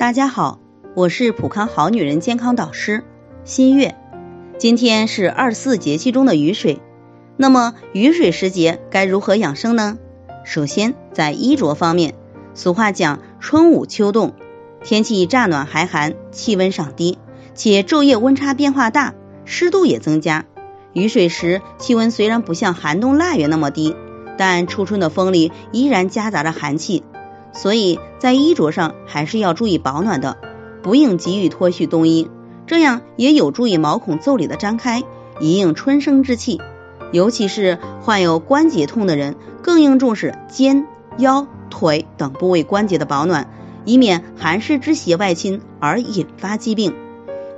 [0.00, 0.58] 大家好，
[0.94, 3.04] 我是普康好女人健康导师
[3.44, 3.94] 新月。
[4.56, 6.80] 今天是二十四节气中的雨水，
[7.36, 9.98] 那么雨水时节该如何养生呢？
[10.42, 12.14] 首先在衣着方面，
[12.54, 14.32] 俗话讲春捂秋冻，
[14.82, 17.18] 天气乍暖还寒，气温上低，
[17.54, 19.12] 且昼夜温差变化大，
[19.44, 20.46] 湿度也增加。
[20.94, 23.94] 雨水时气温虽然不像寒冬腊月那么低，
[24.38, 27.02] 但初春的风里依然夹杂着寒气。
[27.52, 30.36] 所以在衣着上还是要注意保暖的，
[30.82, 32.30] 不应急于脱去冬衣，
[32.66, 35.02] 这样也有助于毛孔腠理的张开，
[35.40, 36.60] 以应春生之气。
[37.12, 40.86] 尤其是患有关节痛的人，更应重视肩、
[41.18, 43.50] 腰、腿等部位关节的保暖，
[43.84, 46.94] 以免寒湿之邪外侵而引发疾病。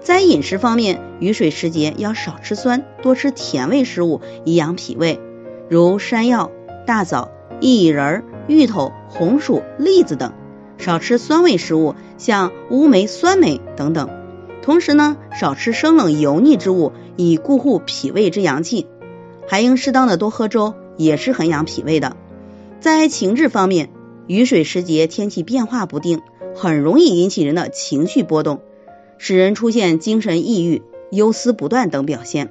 [0.00, 5.20] 在饮食方面，雨水时节要少吃酸，多吃甜味食物，以养脾胃，
[5.68, 6.50] 如山药、
[6.86, 8.24] 大枣、薏仁儿。
[8.48, 10.32] 芋头、红薯、栗子等，
[10.78, 14.08] 少吃酸味食物，像乌梅、酸梅等等。
[14.62, 18.86] 同时呢，少吃生冷油腻之物，以固护脾胃之阳气。
[19.48, 22.16] 还应适当的多喝粥，也是很养脾胃的。
[22.80, 23.90] 在情志方面，
[24.26, 26.20] 雨水时节天气变化不定，
[26.54, 28.60] 很容易引起人的情绪波动，
[29.18, 32.50] 使人出现精神抑郁、忧思不断等表现，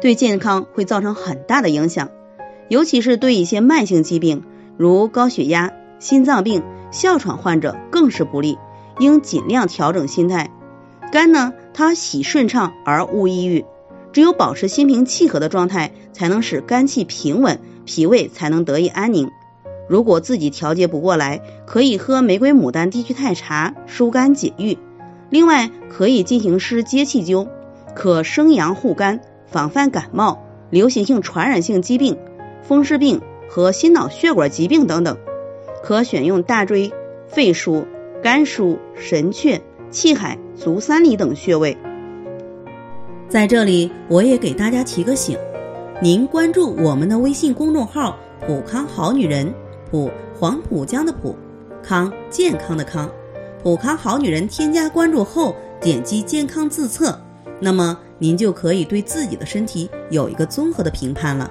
[0.00, 2.10] 对健康会造成很大的影响，
[2.68, 4.44] 尤其是对一些慢性疾病。
[4.76, 8.58] 如高血压、心脏病、哮喘患者更是不利，
[8.98, 10.50] 应尽量调整心态。
[11.12, 13.64] 肝呢，它喜顺畅而恶抑郁，
[14.12, 19.30] 只有保持心平气和的状态，才能使肝气平稳，脾胃才能得以安宁。
[19.88, 24.76] 如果自己调节不过来，可以喝玫瑰牡丹地屈泰茶疏肝解郁。
[25.30, 27.48] 另外，可以进行施接气灸，
[27.94, 32.18] 可生阳护肝，防范感冒、流行性传染性疾病、
[32.62, 33.22] 风湿病。
[33.48, 35.16] 和心脑血管疾病等等，
[35.82, 36.92] 可选用大椎、
[37.28, 37.84] 肺腧、
[38.22, 41.76] 肝腧、神阙、气海、足三里等穴位。
[43.28, 45.36] 在这里，我也给大家提个醒：
[46.00, 48.16] 您关注我们的微信公众号
[48.46, 49.52] “普康好女人”，
[49.90, 51.36] 普黄浦江的浦，
[51.82, 53.10] 康健康的康，
[53.62, 54.46] 普康好女人。
[54.46, 57.18] 添加关注后，点击健康自测，
[57.60, 61.50] 那么您就可以对自己的身体有一个综合的评判了。